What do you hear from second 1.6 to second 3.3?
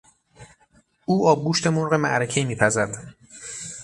مرغ معرکهای میپزد.